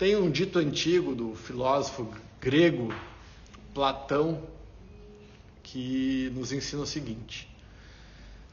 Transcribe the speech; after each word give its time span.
Tem 0.00 0.16
um 0.16 0.30
dito 0.30 0.58
antigo 0.58 1.14
do 1.14 1.34
filósofo 1.34 2.08
grego 2.40 2.88
Platão 3.74 4.42
que 5.62 6.32
nos 6.34 6.52
ensina 6.52 6.80
o 6.80 6.86
seguinte: 6.86 7.46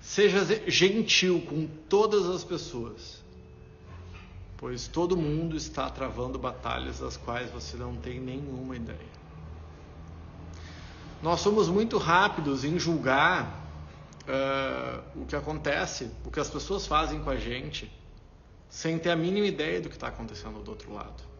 Seja 0.02 0.44
gentil 0.70 1.41
com 1.47 1.65
todas 1.88 2.25
as 2.25 2.44
pessoas, 2.44 3.23
pois 4.57 4.89
todo 4.89 5.15
mundo 5.15 5.55
está 5.55 5.89
travando 5.89 6.38
batalhas 6.38 6.99
das 6.99 7.15
quais 7.15 7.50
você 7.50 7.78
não 7.78 7.96
tem 7.96 8.20
nenhuma 8.20 8.76
ideia. 8.76 9.00
Nós 11.24 11.40
somos 11.40 11.70
muito 11.70 11.98
rápidos 11.98 12.66
em 12.66 12.78
julgar 12.78 13.66
uh, 14.24 15.22
o 15.22 15.26
que 15.26 15.36
acontece, 15.38 16.12
o 16.26 16.30
que 16.30 16.41
as 16.41 16.50
pessoas 16.50 16.86
fazem 16.86 17.23
com 17.23 17.30
a 17.30 17.38
gente, 17.38 17.90
sem 18.70 19.00
ter 19.00 19.12
a 19.12 19.16
mínima 19.16 19.48
ideia 19.48 19.80
do 19.80 19.88
que 19.88 19.95
está 19.95 20.09
acontecendo 20.09 20.62
do 20.62 20.72
outro 20.72 20.94
lado. 20.94 21.37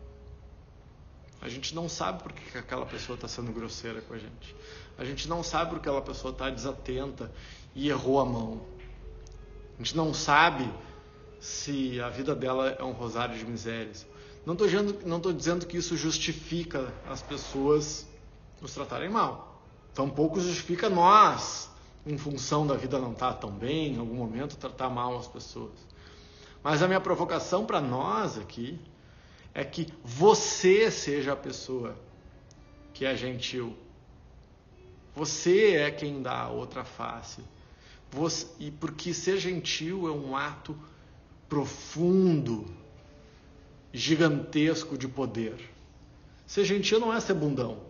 A 1.48 1.50
gente 1.50 1.74
não 1.74 1.88
sabe 1.88 2.22
por 2.22 2.34
que 2.34 2.58
aquela 2.58 2.86
pessoa 2.86 3.16
está 3.16 3.26
sendo 3.26 3.54
grosseira 3.54 4.02
com 4.02 4.14
a 4.14 4.18
gente. 4.18 4.54
A 4.98 5.06
gente 5.06 5.30
não 5.30 5.42
sabe 5.42 5.70
por 5.70 5.80
que 5.80 5.88
aquela 5.88 6.02
pessoa 6.02 6.34
está 6.34 6.50
desatenta 6.50 7.32
e 7.74 7.88
errou 7.88 8.20
a 8.20 8.26
mão. 8.26 8.62
A 9.76 9.78
gente 9.78 9.96
não 9.96 10.14
sabe 10.14 10.70
se 11.40 12.02
a 12.02 12.10
vida 12.10 12.36
dela 12.36 12.76
é 12.78 12.84
um 12.84 12.92
rosário 12.92 13.38
de 13.38 13.46
misérias. 13.46 14.06
Não 14.46 14.56
estou 14.56 15.32
dizendo, 15.32 15.66
que 15.66 15.78
isso 15.78 15.96
justifica 15.96 16.94
as 17.10 17.22
pessoas 17.22 18.06
nos 18.62 18.74
tratarem 18.74 19.10
mal. 19.10 19.62
Tampouco 19.94 20.42
justifica 20.42 20.90
nós, 20.90 21.70
em 22.06 22.18
função 22.18 22.68
da 22.68 22.76
vida 22.76 23.00
não 23.00 23.14
estar 23.14 23.32
tá 23.34 23.40
tão 23.40 23.52
bem, 23.52 23.94
em 23.94 24.00
algum 24.00 24.16
momento, 24.16 24.58
tratar 24.58 24.90
mal 24.90 25.18
as 25.18 25.28
pessoas. 25.28 25.72
Mas 26.62 26.84
a 26.84 26.88
minha 26.88 27.00
provocação 27.00 27.66
para 27.66 27.80
nós 27.80 28.38
aqui 28.38 28.78
é 29.58 29.64
que 29.64 29.88
você 30.06 30.92
seja 30.92 31.34
a 31.34 31.36
pessoa 31.36 31.98
que 32.94 33.04
é 33.04 33.16
gentil. 33.16 33.76
Você 35.16 35.72
é 35.72 35.90
quem 35.90 36.22
dá 36.22 36.42
a 36.42 36.50
outra 36.52 36.84
face. 36.84 37.42
Você, 38.12 38.46
e 38.60 38.70
porque 38.70 39.16
ser 39.16 39.40
gentil 39.40 40.08
é 40.08 40.12
um 40.12 40.38
ato 40.38 40.78
profundo, 41.50 42.68
gigantesco 43.92 44.96
de 44.96 45.08
poder. 45.08 45.58
Ser 46.46 46.64
gentil 46.64 47.00
não 47.00 47.12
é 47.12 47.20
ser 47.20 47.34
bundão. 47.34 47.82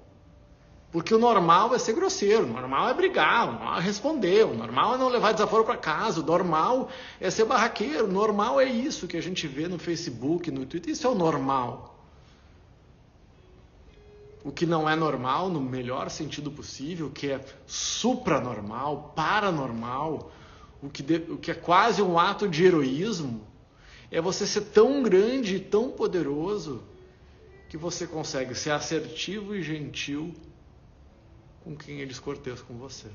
Porque 0.91 1.13
o 1.13 1.19
normal 1.19 1.75
é 1.75 1.79
ser 1.79 1.93
grosseiro, 1.93 2.45
o 2.45 2.47
normal 2.47 2.89
é 2.89 2.93
brigar, 2.93 3.49
o 3.49 3.51
normal 3.53 3.77
é 3.77 3.81
responder, 3.81 4.45
o 4.45 4.53
normal 4.53 4.95
é 4.95 4.97
não 4.97 5.09
levar 5.09 5.33
desaforo 5.33 5.65
para 5.65 5.75
casa, 5.75 6.21
o 6.21 6.25
normal 6.25 6.89
é 7.19 7.29
ser 7.29 7.43
barraqueiro, 7.43 8.05
o 8.05 8.11
normal 8.11 8.59
é 8.59 8.65
isso 8.65 9.07
que 9.07 9.17
a 9.17 9.21
gente 9.21 9.47
vê 9.47 9.67
no 9.67 9.77
Facebook, 9.77 10.49
no 10.49 10.65
Twitter, 10.65 10.93
isso 10.93 11.05
é 11.05 11.09
o 11.09 11.15
normal. 11.15 11.93
O 14.45 14.51
que 14.51 14.65
não 14.65 14.89
é 14.89 14.95
normal, 14.95 15.49
no 15.49 15.59
melhor 15.59 16.09
sentido 16.09 16.49
possível, 16.49 17.09
que 17.09 17.31
é 17.31 17.41
supranormal, 17.65 19.11
paranormal, 19.13 20.31
o 20.81 20.89
que, 20.89 21.03
de, 21.03 21.15
o 21.29 21.37
que 21.37 21.51
é 21.51 21.53
quase 21.53 22.01
um 22.01 22.17
ato 22.17 22.47
de 22.47 22.63
heroísmo, 22.63 23.45
é 24.09 24.21
você 24.21 24.47
ser 24.47 24.61
tão 24.61 25.03
grande 25.03 25.57
e 25.57 25.59
tão 25.59 25.91
poderoso 25.91 26.81
que 27.67 27.75
você 27.75 28.07
consegue 28.07 28.55
ser 28.55 28.71
assertivo 28.71 29.53
e 29.53 29.61
gentil 29.61 30.33
com 31.67 31.75
quem 31.75 32.01
é 32.01 32.05
descortês 32.05 32.61
com 32.61 32.75
você. 32.75 33.07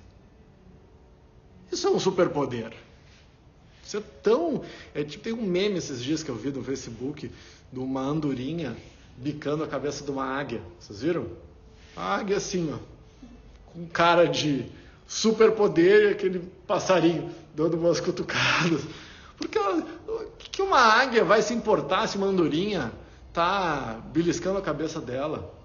Isso 1.71 1.87
é 1.87 1.91
um 1.91 1.99
superpoder. 1.99 2.75
Isso 3.83 3.97
é 3.97 4.03
tão. 4.23 4.63
É, 4.95 5.03
tipo, 5.03 5.25
tem 5.25 5.33
um 5.33 5.47
meme 5.47 5.79
esses 5.79 6.03
dias 6.03 6.23
que 6.23 6.29
eu 6.29 6.35
vi 6.35 6.53
no 6.53 6.63
Facebook 6.63 7.31
de 7.73 7.79
uma 7.79 8.03
andorinha 8.03 8.77
bicando 9.17 9.65
a 9.65 9.67
cabeça 9.67 10.05
de 10.05 10.11
uma 10.11 10.25
águia. 10.25 10.61
Vocês 10.79 11.01
viram? 11.01 11.29
A 11.97 12.17
águia 12.17 12.37
assim, 12.37 12.71
ó, 12.75 12.79
com 13.73 13.87
cara 13.87 14.27
de 14.27 14.67
superpoder 15.07 16.11
e 16.11 16.13
aquele 16.13 16.41
passarinho 16.67 17.31
dando 17.55 17.79
umas 17.79 18.01
cutucadas. 18.01 18.83
Porque 19.39 19.59
o 19.59 20.27
que 20.37 20.61
uma 20.61 20.79
águia 20.79 21.25
vai 21.25 21.41
se 21.41 21.55
importar 21.55 22.07
se 22.07 22.19
uma 22.19 22.27
andorinha 22.27 22.93
tá 23.33 23.99
beliscando 24.13 24.59
a 24.59 24.63
cabeça 24.63 25.01
dela? 25.01 25.62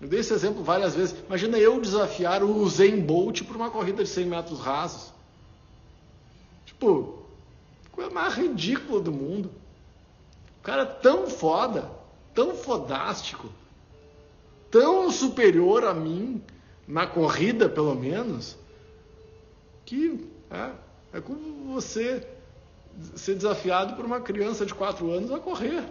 Eu 0.00 0.08
dei 0.08 0.20
esse 0.20 0.32
exemplo 0.32 0.62
várias 0.62 0.94
vezes. 0.94 1.16
Imagina 1.26 1.58
eu 1.58 1.80
desafiar 1.80 2.42
o 2.42 2.68
Zen 2.68 3.00
Bolt 3.00 3.42
por 3.44 3.56
uma 3.56 3.70
corrida 3.70 4.04
de 4.04 4.10
100 4.10 4.26
metros 4.26 4.60
rasos. 4.60 5.12
Tipo, 6.66 7.22
coisa 7.92 8.10
mais 8.10 8.34
ridícula 8.34 9.00
do 9.00 9.10
mundo. 9.10 9.50
O 10.60 10.62
cara 10.62 10.82
é 10.82 10.86
tão 10.86 11.28
foda, 11.28 11.90
tão 12.34 12.54
fodástico, 12.54 13.48
tão 14.70 15.10
superior 15.10 15.84
a 15.84 15.94
mim, 15.94 16.42
na 16.86 17.06
corrida 17.06 17.68
pelo 17.68 17.94
menos, 17.94 18.56
que 19.84 20.28
é, 20.50 20.70
é 21.14 21.20
como 21.20 21.72
você 21.72 22.26
ser 23.14 23.34
desafiado 23.34 23.94
por 23.94 24.04
uma 24.04 24.20
criança 24.20 24.66
de 24.66 24.74
4 24.74 25.10
anos 25.10 25.30
a 25.30 25.38
correr. 25.38 25.84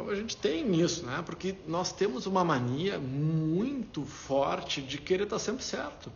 Então 0.00 0.10
a 0.10 0.14
gente 0.14 0.34
tem 0.34 0.80
isso, 0.80 1.04
né? 1.04 1.22
Porque 1.26 1.54
nós 1.68 1.92
temos 1.92 2.24
uma 2.24 2.42
mania 2.42 2.98
muito 2.98 4.02
forte 4.06 4.80
de 4.80 4.96
querer 4.96 5.24
estar 5.24 5.38
sempre 5.38 5.62
certo. 5.62 6.10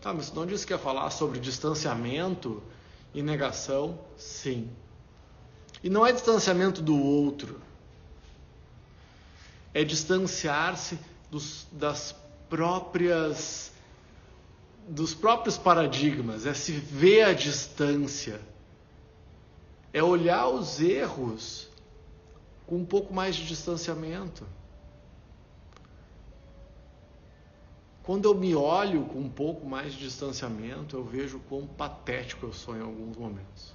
Tá, 0.00 0.12
mas 0.12 0.32
não 0.32 0.44
disse 0.44 0.66
que 0.66 0.72
ia 0.72 0.78
falar 0.78 1.08
sobre 1.10 1.38
distanciamento 1.38 2.60
e 3.14 3.22
negação? 3.22 3.96
Sim. 4.18 4.68
E 5.84 5.88
não 5.88 6.04
é 6.04 6.10
distanciamento 6.10 6.82
do 6.82 7.00
outro. 7.00 7.60
É 9.72 9.84
distanciar-se 9.84 10.98
das 11.70 12.12
próprias 12.50 13.70
dos 14.88 15.14
próprios 15.14 15.56
paradigmas, 15.56 16.44
é 16.44 16.52
se 16.52 16.72
ver 16.72 17.22
à 17.22 17.32
distância. 17.32 18.40
É 19.92 20.02
olhar 20.02 20.48
os 20.48 20.80
erros 20.80 21.70
com 22.72 22.78
um 22.78 22.84
pouco 22.86 23.12
mais 23.12 23.36
de 23.36 23.44
distanciamento. 23.44 24.46
Quando 28.02 28.24
eu 28.24 28.34
me 28.34 28.54
olho 28.54 29.02
com 29.04 29.18
um 29.18 29.28
pouco 29.28 29.66
mais 29.66 29.92
de 29.92 29.98
distanciamento, 29.98 30.96
eu 30.96 31.04
vejo 31.04 31.38
quão 31.50 31.66
patético 31.66 32.46
eu 32.46 32.52
sou 32.54 32.74
em 32.74 32.80
alguns 32.80 33.14
momentos. 33.14 33.74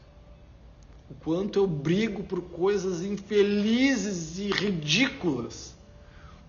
O 1.12 1.14
quanto 1.14 1.60
eu 1.60 1.68
brigo 1.68 2.24
por 2.24 2.42
coisas 2.42 3.04
infelizes 3.04 4.40
e 4.40 4.50
ridículas. 4.50 5.76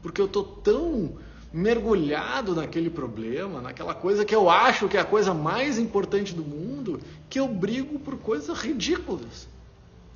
Porque 0.00 0.19
eu 0.19 0.25
estou 0.25 0.42
tão 0.42 1.19
mergulhado 1.53 2.54
naquele 2.54 2.88
problema, 2.88 3.60
naquela 3.60 3.94
coisa 3.94 4.25
que 4.25 4.34
eu 4.34 4.48
acho 4.48 4.88
que 4.88 4.97
é 4.97 5.00
a 5.00 5.04
coisa 5.04 5.34
mais 5.34 5.78
importante 5.78 6.34
do 6.34 6.42
mundo, 6.42 6.98
que 7.28 7.38
eu 7.38 7.47
brigo 7.47 7.98
por 7.98 8.16
coisas 8.16 8.59
ridículas. 8.59 9.47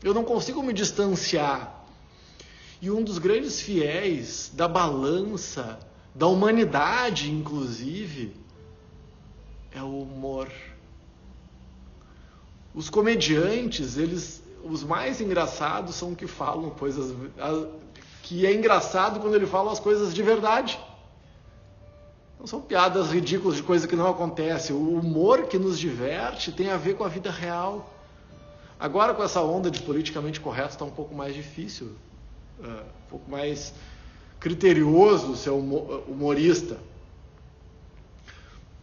Eu 0.03 0.14
não 0.14 0.25
consigo 0.25 0.62
me 0.62 0.72
distanciar 0.72 1.81
e 2.82 2.91
um 2.91 3.00
dos 3.00 3.19
grandes 3.19 3.60
fiéis 3.60 4.50
da 4.53 4.66
balança, 4.66 5.78
da 6.12 6.26
humanidade, 6.26 7.31
inclusive, 7.31 8.34
é 9.70 9.81
o 9.81 10.00
humor. 10.00 10.48
Os 12.75 12.91
comediantes, 12.91 13.97
eles, 13.97 14.43
os 14.65 14.82
mais 14.82 15.20
engraçados 15.20 15.94
são 15.94 16.12
que 16.12 16.26
falam 16.26 16.70
coisas 16.70 17.15
que 18.25 18.44
é 18.44 18.53
engraçado 18.53 19.20
quando 19.20 19.37
ele 19.37 19.47
fala 19.47 19.70
as 19.70 19.78
coisas 19.78 20.12
de 20.12 20.22
verdade. 20.25 20.76
Não 22.37 22.49
são 22.49 22.60
piadas 22.60 23.12
ridículas 23.12 23.59
de 23.59 23.62
coisa 23.62 23.87
que 23.87 23.94
não 23.94 24.10
acontece. 24.10 24.72
O 24.72 24.99
humor 24.99 25.47
que 25.47 25.56
nos 25.56 25.78
diverte 25.78 26.50
tem 26.50 26.69
a 26.69 26.76
ver 26.76 26.97
com 26.97 27.04
a 27.04 27.09
vida 27.09 27.31
real. 27.31 27.94
Agora, 28.81 29.14
com 29.14 29.23
essa 29.23 29.40
onda 29.40 29.70
de 29.70 29.81
politicamente 29.82 30.40
correto, 30.40 30.70
está 30.70 30.84
um 30.84 30.90
pouco 30.90 31.14
mais 31.14 31.32
difícil 31.32 31.96
uh, 32.58 32.64
um 32.64 33.10
pouco 33.10 33.31
mais 33.31 33.75
criterioso 34.40 35.37
ser 35.37 35.50
humorista. 35.50 36.78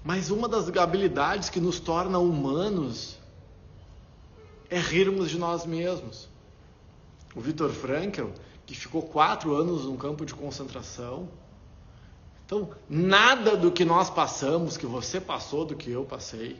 Mas 0.04 0.32
uma 0.32 0.48
das 0.48 0.70
habilidades 0.78 1.50
que 1.50 1.60
nos 1.60 1.80
torna 1.80 2.18
humanos 2.18 3.18
é 4.70 4.80
rirmos 4.80 5.30
de 5.30 5.38
nós 5.38 5.66
mesmos. 5.66 6.30
O 7.36 7.42
Viktor 7.42 7.70
Frankl, 7.70 8.28
que 8.66 8.76
ficou 8.76 9.02
quatro 9.02 9.54
anos 9.54 9.86
num 9.86 9.98
campo 9.98 10.26
de 10.26 10.34
concentração. 10.34 11.28
Então, 12.46 12.70
nada 12.90 13.58
do 13.58 13.72
que 13.72 13.84
nós 13.84 14.10
passamos, 14.10 14.78
que 14.78 14.86
você 14.86 15.20
passou, 15.20 15.66
do 15.66 15.76
que 15.76 15.92
eu 15.92 16.06
passei, 16.06 16.58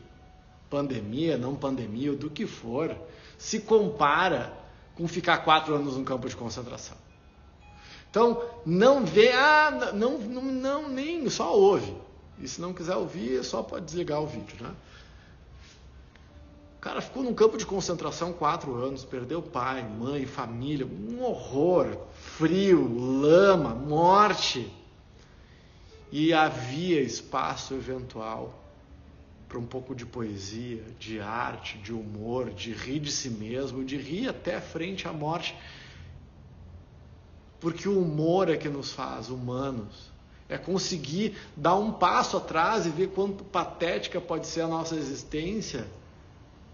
pandemia, 0.68 1.38
não 1.38 1.56
pandemia, 1.56 2.12
do 2.12 2.28
que 2.28 2.46
for, 2.46 2.94
se 3.38 3.60
compara 3.60 4.59
com 5.00 5.08
ficar 5.08 5.38
quatro 5.38 5.74
anos 5.74 5.96
num 5.96 6.04
campo 6.04 6.28
de 6.28 6.36
concentração. 6.36 6.96
Então, 8.10 8.44
não 8.66 9.02
vê, 9.02 9.32
ah, 9.32 9.92
não, 9.94 10.18
não, 10.18 10.42
não, 10.42 10.88
nem, 10.90 11.30
só 11.30 11.56
ouve. 11.56 11.96
E 12.38 12.46
se 12.46 12.60
não 12.60 12.74
quiser 12.74 12.96
ouvir, 12.96 13.42
só 13.42 13.62
pode 13.62 13.86
desligar 13.86 14.20
o 14.20 14.26
vídeo, 14.26 14.62
né? 14.62 14.74
O 16.76 16.80
cara 16.80 17.00
ficou 17.00 17.22
num 17.22 17.32
campo 17.32 17.56
de 17.56 17.64
concentração 17.64 18.32
quatro 18.32 18.74
anos, 18.74 19.02
perdeu 19.02 19.40
pai, 19.40 19.82
mãe, 19.82 20.26
família, 20.26 20.86
um 20.86 21.22
horror, 21.22 21.96
frio, 22.14 22.86
lama, 23.22 23.74
morte. 23.74 24.70
E 26.12 26.32
havia 26.34 27.00
espaço 27.00 27.72
eventual 27.72 28.52
para 29.50 29.58
um 29.58 29.66
pouco 29.66 29.96
de 29.96 30.06
poesia, 30.06 30.80
de 30.96 31.20
arte, 31.20 31.76
de 31.78 31.92
humor, 31.92 32.50
de 32.50 32.72
rir 32.72 33.00
de 33.00 33.10
si 33.10 33.28
mesmo, 33.28 33.84
de 33.84 33.96
rir 33.96 34.28
até 34.28 34.60
frente 34.60 35.08
à 35.08 35.12
morte. 35.12 35.56
Porque 37.58 37.88
o 37.88 38.00
humor 38.00 38.48
é 38.48 38.56
que 38.56 38.68
nos 38.68 38.92
faz 38.92 39.28
humanos. 39.28 40.08
É 40.48 40.56
conseguir 40.56 41.36
dar 41.56 41.74
um 41.74 41.90
passo 41.90 42.36
atrás 42.36 42.86
e 42.86 42.90
ver 42.90 43.08
quanto 43.08 43.42
patética 43.42 44.20
pode 44.20 44.46
ser 44.46 44.60
a 44.60 44.68
nossa 44.68 44.94
existência, 44.94 45.84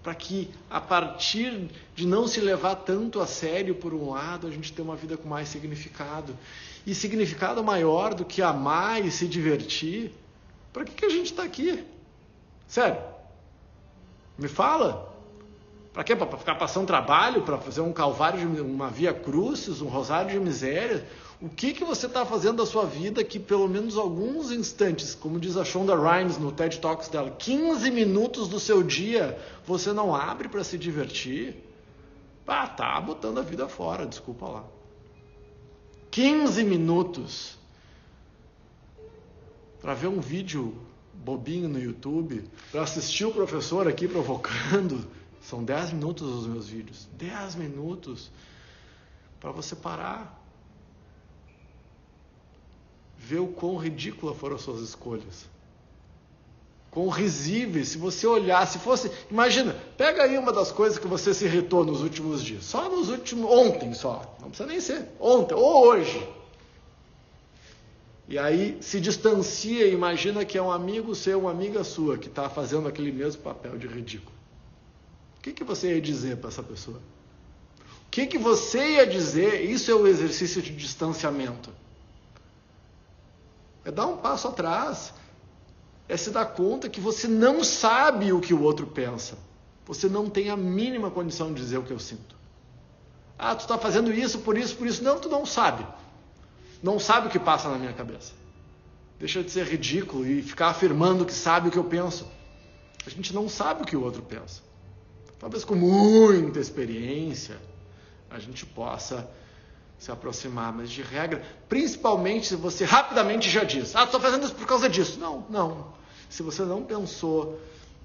para 0.02 0.14
que 0.14 0.50
a 0.68 0.80
partir 0.80 1.70
de 1.94 2.06
não 2.06 2.28
se 2.28 2.42
levar 2.42 2.74
tanto 2.74 3.20
a 3.20 3.26
sério 3.26 3.74
por 3.74 3.94
um 3.94 4.10
lado, 4.10 4.46
a 4.46 4.50
gente 4.50 4.70
tenha 4.70 4.86
uma 4.86 4.96
vida 4.96 5.16
com 5.16 5.26
mais 5.26 5.48
significado. 5.48 6.36
E 6.86 6.94
significado 6.94 7.64
maior 7.64 8.12
do 8.12 8.24
que 8.24 8.42
amar 8.42 9.02
e 9.02 9.10
se 9.10 9.26
divertir. 9.26 10.12
Para 10.74 10.84
que, 10.84 10.92
que 10.92 11.06
a 11.06 11.10
gente 11.10 11.32
está 11.32 11.42
aqui? 11.42 11.95
Sério? 12.66 13.00
Me 14.38 14.48
fala. 14.48 15.14
Para 15.92 16.04
quê? 16.04 16.14
Para 16.14 16.36
ficar 16.36 16.56
passando 16.56 16.86
trabalho, 16.86 17.42
para 17.42 17.56
fazer 17.56 17.80
um 17.80 17.92
calvário, 17.92 18.54
de, 18.54 18.60
uma 18.60 18.90
via 18.90 19.14
crucis, 19.14 19.80
um 19.80 19.88
rosário 19.88 20.30
de 20.30 20.38
miséria? 20.38 21.06
O 21.40 21.48
que, 21.48 21.72
que 21.72 21.84
você 21.84 22.06
está 22.06 22.24
fazendo 22.24 22.58
da 22.58 22.66
sua 22.66 22.84
vida 22.84 23.24
que 23.24 23.38
pelo 23.38 23.68
menos 23.68 23.96
alguns 23.96 24.50
instantes, 24.50 25.14
como 25.14 25.38
diz 25.38 25.56
a 25.56 25.64
Shonda 25.64 25.94
Rhimes 25.94 26.38
no 26.38 26.52
TED 26.52 26.80
Talks 26.80 27.08
dela, 27.08 27.30
15 27.30 27.90
minutos 27.90 28.48
do 28.48 28.60
seu 28.60 28.82
dia 28.82 29.38
você 29.66 29.92
não 29.92 30.14
abre 30.14 30.48
para 30.48 30.64
se 30.64 30.78
divertir? 30.78 31.62
Ah, 32.46 32.66
tá 32.66 33.00
botando 33.00 33.38
a 33.38 33.42
vida 33.42 33.68
fora, 33.68 34.06
desculpa 34.06 34.46
lá. 34.46 34.64
15 36.10 36.64
minutos 36.64 37.58
para 39.80 39.94
ver 39.94 40.06
um 40.06 40.20
vídeo 40.20 40.74
bobinho 41.24 41.68
no 41.68 41.80
YouTube, 41.80 42.44
para 42.70 42.82
assistir 42.82 43.24
o 43.24 43.32
professor 43.32 43.88
aqui 43.88 44.06
provocando. 44.06 45.06
São 45.42 45.62
10 45.62 45.92
minutos 45.92 46.28
os 46.28 46.46
meus 46.46 46.68
vídeos. 46.68 47.08
10 47.12 47.54
minutos 47.54 48.30
para 49.38 49.52
você 49.52 49.76
parar. 49.76 50.42
Ver 53.16 53.38
o 53.38 53.48
quão 53.48 53.76
ridícula 53.76 54.34
foram 54.34 54.56
as 54.56 54.62
suas 54.62 54.80
escolhas. 54.80 55.48
Quão 56.90 57.08
risíveis. 57.08 57.88
Se 57.90 57.98
você 57.98 58.26
olhar, 58.26 58.66
se 58.66 58.78
fosse. 58.78 59.10
Imagina, 59.30 59.76
pega 59.96 60.24
aí 60.24 60.36
uma 60.36 60.52
das 60.52 60.72
coisas 60.72 60.98
que 60.98 61.06
você 61.06 61.32
se 61.32 61.44
irritou 61.44 61.84
nos 61.84 62.02
últimos 62.02 62.42
dias. 62.42 62.64
Só 62.64 62.88
nos 62.88 63.08
últimos. 63.08 63.48
Ontem 63.48 63.94
só. 63.94 64.36
Não 64.40 64.48
precisa 64.48 64.68
nem 64.68 64.80
ser. 64.80 65.08
Ontem 65.20 65.54
ou 65.54 65.86
hoje. 65.86 66.35
E 68.28 68.38
aí 68.38 68.76
se 68.80 69.00
distancia 69.00 69.86
e 69.86 69.94
imagina 69.94 70.44
que 70.44 70.58
é 70.58 70.62
um 70.62 70.70
amigo 70.70 71.14
seu, 71.14 71.40
uma 71.40 71.50
amiga 71.50 71.84
sua, 71.84 72.18
que 72.18 72.26
está 72.26 72.50
fazendo 72.50 72.88
aquele 72.88 73.12
mesmo 73.12 73.42
papel 73.42 73.78
de 73.78 73.86
ridículo. 73.86 74.34
O 75.38 75.42
que, 75.42 75.52
que 75.52 75.62
você 75.62 75.94
ia 75.94 76.00
dizer 76.00 76.38
para 76.38 76.48
essa 76.48 76.62
pessoa? 76.62 77.00
O 77.78 78.10
que, 78.10 78.26
que 78.26 78.38
você 78.38 78.94
ia 78.94 79.06
dizer? 79.06 79.62
Isso 79.70 79.90
é 79.90 79.94
o 79.94 80.08
exercício 80.08 80.60
de 80.60 80.74
distanciamento. 80.74 81.70
É 83.84 83.92
dar 83.92 84.06
um 84.06 84.16
passo 84.16 84.48
atrás. 84.48 85.14
É 86.08 86.16
se 86.16 86.30
dar 86.30 86.46
conta 86.46 86.88
que 86.88 87.00
você 87.00 87.28
não 87.28 87.62
sabe 87.62 88.32
o 88.32 88.40
que 88.40 88.54
o 88.54 88.62
outro 88.62 88.86
pensa. 88.88 89.38
Você 89.86 90.08
não 90.08 90.28
tem 90.28 90.50
a 90.50 90.56
mínima 90.56 91.12
condição 91.12 91.52
de 91.52 91.60
dizer 91.60 91.78
o 91.78 91.84
que 91.84 91.92
eu 91.92 91.98
sinto. 92.00 92.34
Ah, 93.38 93.54
tu 93.54 93.60
está 93.60 93.78
fazendo 93.78 94.12
isso, 94.12 94.40
por 94.40 94.58
isso, 94.58 94.74
por 94.76 94.86
isso. 94.86 95.04
Não, 95.04 95.20
tu 95.20 95.28
não 95.28 95.46
sabe 95.46 95.86
não 96.82 96.98
sabe 96.98 97.28
o 97.28 97.30
que 97.30 97.38
passa 97.38 97.68
na 97.68 97.78
minha 97.78 97.92
cabeça. 97.92 98.32
Deixa 99.18 99.42
de 99.42 99.50
ser 99.50 99.66
ridículo 99.66 100.26
e 100.26 100.42
ficar 100.42 100.68
afirmando 100.68 101.24
que 101.24 101.32
sabe 101.32 101.68
o 101.68 101.70
que 101.70 101.78
eu 101.78 101.84
penso. 101.84 102.28
A 103.06 103.10
gente 103.10 103.34
não 103.34 103.48
sabe 103.48 103.82
o 103.82 103.86
que 103.86 103.96
o 103.96 104.02
outro 104.02 104.22
pensa. 104.22 104.62
Talvez 105.38 105.64
com 105.64 105.74
muita 105.74 106.58
experiência 106.58 107.56
a 108.30 108.38
gente 108.38 108.66
possa 108.66 109.28
se 109.98 110.10
aproximar, 110.10 110.72
mas 110.72 110.90
de 110.90 111.02
regra, 111.02 111.42
principalmente 111.68 112.48
se 112.48 112.56
você 112.56 112.84
rapidamente 112.84 113.48
já 113.48 113.64
diz: 113.64 113.94
Ah, 113.96 114.04
estou 114.04 114.20
fazendo 114.20 114.44
isso 114.44 114.54
por 114.54 114.66
causa 114.66 114.88
disso. 114.88 115.18
Não, 115.18 115.46
não. 115.48 115.94
Se 116.28 116.42
você 116.42 116.62
não 116.62 116.82
pensou, 116.82 117.60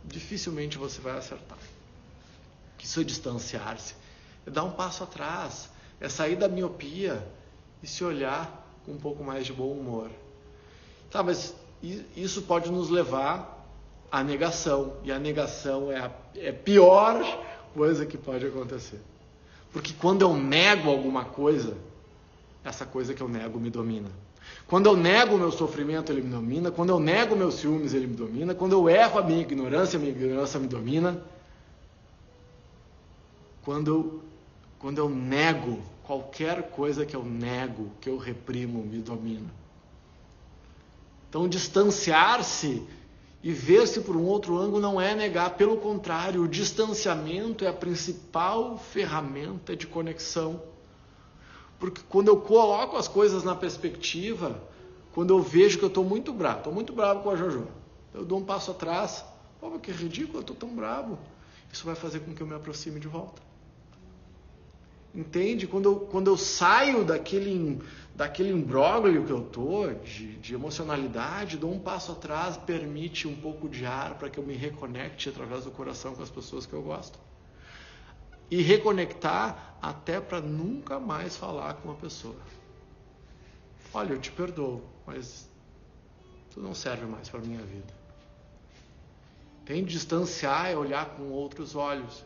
dificilmente 0.06 0.78
você 0.78 1.02
vai 1.02 1.18
acertar. 1.18 1.58
Isso 2.82 3.02
é 3.02 3.04
distanciar-se, 3.04 3.96
é 4.46 4.50
dar 4.50 4.64
um 4.64 4.72
passo 4.72 5.04
atrás, 5.04 5.70
é 6.00 6.10
sair 6.10 6.36
da 6.36 6.48
miopia 6.48 7.26
e 7.84 7.88
se 7.88 8.04
olhar 8.04 8.61
com 8.86 8.94
um 8.94 8.98
pouco 8.98 9.24
mais 9.24 9.46
de 9.46 9.54
bom 9.54 9.72
humor. 9.72 10.10
Tá, 11.10 11.22
mas 11.22 11.56
isso 12.16 12.44
pode 12.44 12.72
nos 12.72 12.90
levar 12.90 13.68
à 14.12 14.24
negação. 14.24 14.94
E 15.04 15.12
a 15.12 15.20
negação 15.20 15.92
é 15.92 16.00
a 16.00 16.12
é 16.36 16.52
pior 16.52 17.22
coisa 17.74 18.06
que 18.06 18.18
pode 18.18 18.46
acontecer. 18.46 19.00
Porque 19.72 19.94
quando 19.94 20.22
eu 20.22 20.36
nego 20.36 20.90
alguma 20.90 21.26
coisa, 21.26 21.78
essa 22.64 22.86
coisa 22.86 23.14
que 23.14 23.22
eu 23.22 23.30
nego 23.30 23.60
me 23.60 23.70
domina. 23.70 24.10
Quando 24.68 24.88
eu 24.88 24.96
nego 24.96 25.36
o 25.36 25.38
meu 25.38 25.52
sofrimento, 25.52 26.12
ele 26.12 26.22
me 26.22 26.30
domina. 26.30 26.72
Quando 26.72 26.90
eu 26.90 27.00
nego 27.00 27.36
meus 27.36 27.56
ciúmes, 27.56 27.94
ele 27.94 28.08
me 28.08 28.16
domina. 28.16 28.54
Quando 28.54 28.74
eu 28.74 28.90
erro 28.90 29.20
a 29.20 29.24
minha 29.24 29.42
ignorância, 29.42 29.98
a 29.98 30.00
minha 30.00 30.12
ignorância 30.12 30.60
me 30.60 30.68
domina. 30.68 31.22
Quando 33.64 33.88
eu, 33.88 34.22
quando 34.80 34.98
eu 34.98 35.10
nego 35.10 35.80
qualquer 36.12 36.72
coisa 36.72 37.06
que 37.06 37.16
eu 37.16 37.24
nego, 37.24 37.90
que 38.02 38.10
eu 38.10 38.18
reprimo, 38.18 38.84
me 38.84 38.98
domina. 38.98 39.50
Então, 41.30 41.48
distanciar-se 41.48 42.86
e 43.42 43.54
ver-se 43.54 44.02
por 44.02 44.18
um 44.18 44.26
outro 44.26 44.58
ângulo 44.58 44.82
não 44.82 45.00
é 45.00 45.16
negar, 45.16 45.52
pelo 45.52 45.78
contrário, 45.78 46.44
o 46.44 46.50
distanciamento 46.50 47.64
é 47.64 47.70
a 47.70 47.74
principal 47.74 48.78
ferramenta 48.78 49.74
de 49.74 49.88
conexão. 49.88 50.62
Porque 51.80 52.02
quando 52.10 52.28
eu 52.28 52.42
coloco 52.42 52.98
as 52.98 53.08
coisas 53.08 53.46
na 53.46 53.56
perspectiva, 53.56 54.62
quando 55.14 55.34
eu 55.34 55.42
vejo 55.42 55.80
que 55.80 55.86
eu 55.86 55.88
estou 55.88 56.04
muito 56.04 56.34
bravo, 56.34 56.58
estou 56.58 56.74
muito 56.74 56.92
bravo 56.92 57.24
com 57.24 57.30
a 57.30 57.38
Jojo, 57.38 57.70
eu 58.14 58.26
dou 58.26 58.40
um 58.40 58.44
passo 58.44 58.72
atrás, 58.72 59.24
pô, 59.62 59.80
que 59.80 59.94
ridículo, 59.94 60.40
eu 60.40 60.42
estou 60.42 60.58
tão 60.58 60.76
bravo. 60.76 61.18
Isso 61.72 61.86
vai 61.86 61.96
fazer 61.96 62.20
com 62.20 62.36
que 62.36 62.42
eu 62.42 62.48
me 62.48 62.54
aproxime 62.54 63.00
de 63.00 63.08
volta. 63.08 63.51
Entende? 65.14 65.68
Quando 65.68 65.86
eu, 65.86 66.00
quando 66.00 66.28
eu 66.28 66.38
saio 66.38 67.04
daquele, 67.04 67.82
daquele 68.16 68.52
imbróglio 68.52 69.26
que 69.26 69.32
eu 69.32 69.42
tô 69.42 69.92
de, 69.94 70.38
de 70.38 70.54
emocionalidade, 70.54 71.58
dou 71.58 71.74
um 71.74 71.80
passo 71.80 72.14
atrás, 72.14 72.56
permite 72.56 73.28
um 73.28 73.36
pouco 73.36 73.68
de 73.68 73.86
ar 73.86 74.18
para 74.18 74.30
que 74.30 74.38
eu 74.38 74.44
me 74.44 74.56
reconecte 74.56 75.28
através 75.28 75.66
do 75.66 75.72
coração 75.72 76.16
com 76.16 76.24
as 76.24 76.30
pessoas 76.30 76.66
que 76.66 76.74
eu 76.74 76.82
gosto. 76.82 77.20
E 78.50 78.62
reconectar 78.62 79.78
até 79.82 80.22
para 80.22 80.40
nunca 80.40 81.00
mais 81.00 81.36
falar 81.36 81.74
com 81.76 81.90
uma 81.90 81.98
pessoa. 81.98 82.36
Olha, 83.94 84.14
eu 84.14 84.20
te 84.20 84.32
perdoo, 84.32 84.82
mas 85.06 85.50
tu 86.54 86.62
não 86.62 86.74
serve 86.74 87.06
mais 87.06 87.28
para 87.28 87.42
minha 87.42 87.62
vida. 87.62 87.94
Tem 89.66 89.84
distanciar 89.84 90.72
é 90.72 90.76
olhar 90.76 91.06
com 91.12 91.24
outros 91.30 91.76
olhos. 91.76 92.26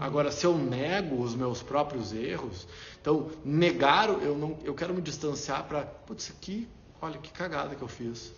Agora, 0.00 0.30
se 0.30 0.46
eu 0.46 0.56
nego 0.56 1.22
os 1.22 1.34
meus 1.34 1.62
próprios 1.62 2.12
erros, 2.12 2.66
então 3.00 3.30
negar, 3.44 4.08
eu 4.08 4.36
não, 4.36 4.58
eu 4.64 4.74
quero 4.74 4.94
me 4.94 5.02
distanciar 5.02 5.64
para, 5.64 5.82
putz, 5.82 6.30
aqui, 6.30 6.68
olha 7.00 7.18
que 7.18 7.30
cagada 7.30 7.74
que 7.74 7.82
eu 7.82 7.88
fiz. 7.88 8.32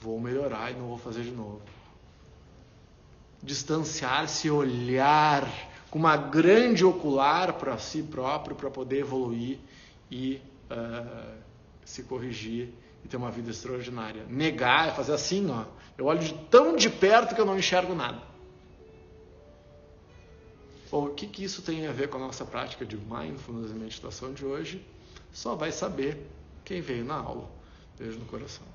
Vou 0.00 0.20
melhorar 0.20 0.70
e 0.70 0.74
não 0.74 0.88
vou 0.88 0.98
fazer 0.98 1.22
de 1.22 1.30
novo. 1.30 1.60
Distanciar-se, 3.42 4.50
olhar 4.50 5.48
com 5.90 5.98
uma 5.98 6.16
grande 6.16 6.84
ocular 6.84 7.54
para 7.54 7.76
si 7.78 8.02
próprio 8.02 8.54
para 8.54 8.70
poder 8.70 9.00
evoluir 9.00 9.58
e 10.10 10.40
uh, 10.70 11.34
se 11.84 12.04
corrigir 12.04 12.72
e 13.04 13.08
ter 13.08 13.16
uma 13.16 13.30
vida 13.30 13.50
extraordinária. 13.50 14.24
Negar 14.28 14.88
é 14.88 14.92
fazer 14.92 15.12
assim, 15.12 15.50
ó. 15.50 15.64
Eu 15.98 16.06
olho 16.06 16.20
de 16.20 16.32
tão 16.50 16.76
de 16.76 16.88
perto 16.88 17.34
que 17.34 17.40
eu 17.40 17.44
não 17.44 17.58
enxergo 17.58 17.94
nada. 17.94 18.31
O 20.92 21.08
que, 21.08 21.26
que 21.26 21.42
isso 21.42 21.62
tem 21.62 21.86
a 21.86 21.92
ver 21.92 22.10
com 22.10 22.18
a 22.18 22.20
nossa 22.20 22.44
prática 22.44 22.84
de 22.84 22.98
mindfulness 22.98 23.70
e 23.70 23.74
meditação 23.74 24.34
de 24.34 24.44
hoje? 24.44 24.86
Só 25.32 25.54
vai 25.54 25.72
saber 25.72 26.18
quem 26.66 26.82
veio 26.82 27.02
na 27.02 27.14
aula. 27.14 27.50
Beijo 27.98 28.18
no 28.18 28.26
coração. 28.26 28.66